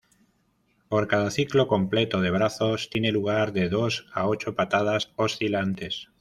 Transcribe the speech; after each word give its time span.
Por 0.89 1.07
cada 1.07 1.29
ciclo 1.29 1.67
completo 1.67 2.21
de 2.21 2.31
brazos 2.31 2.89
tienen 2.89 3.13
lugar 3.13 3.53
de 3.53 3.69
dos 3.69 4.07
a 4.15 4.27
ocho 4.27 4.55
patadas 4.55 5.13
oscilantes. 5.15 6.09